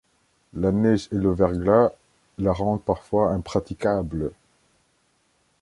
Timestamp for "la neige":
0.55-1.09